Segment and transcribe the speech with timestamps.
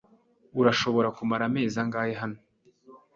[0.59, 2.39] Urashobora kumara amezi angahe hano?